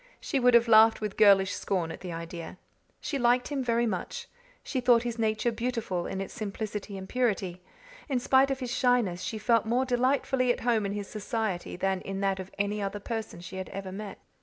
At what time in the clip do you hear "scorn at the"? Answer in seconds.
1.53-2.11